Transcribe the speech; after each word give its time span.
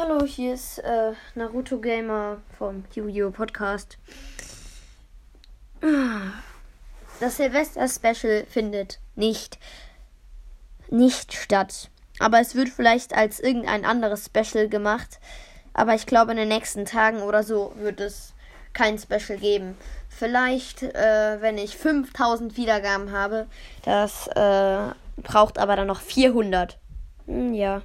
Hallo, 0.00 0.24
hier 0.24 0.54
ist 0.54 0.78
äh, 0.78 1.12
Naruto 1.34 1.78
Gamer 1.78 2.36
vom 2.56 2.84
Yu-Gi-Oh! 2.94 3.32
Podcast. 3.32 3.98
Das 7.18 7.36
Silvester-Special 7.36 8.46
findet 8.48 9.00
nicht, 9.16 9.58
nicht 10.88 11.32
statt. 11.32 11.90
Aber 12.20 12.38
es 12.38 12.54
wird 12.54 12.68
vielleicht 12.68 13.12
als 13.12 13.40
irgendein 13.40 13.84
anderes 13.84 14.26
Special 14.26 14.68
gemacht. 14.68 15.18
Aber 15.74 15.96
ich 15.96 16.06
glaube, 16.06 16.30
in 16.30 16.36
den 16.36 16.48
nächsten 16.48 16.84
Tagen 16.84 17.22
oder 17.22 17.42
so 17.42 17.72
wird 17.74 18.00
es 18.00 18.34
kein 18.74 19.00
Special 19.00 19.36
geben. 19.36 19.76
Vielleicht, 20.08 20.84
äh, 20.84 21.38
wenn 21.40 21.58
ich 21.58 21.76
5000 21.76 22.56
Wiedergaben 22.56 23.10
habe. 23.10 23.48
Das 23.82 24.28
äh, 24.28 24.94
braucht 25.24 25.58
aber 25.58 25.74
dann 25.74 25.88
noch 25.88 26.00
400. 26.00 26.78
Hm, 27.26 27.52
ja. 27.52 27.82